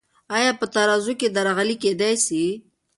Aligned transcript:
آیا 0.35 0.51
په 0.59 0.65
ترازو 0.73 1.13
کې 1.19 1.27
درغلي 1.35 1.75
کیدی 1.83 2.13
سی؟ 2.25 2.43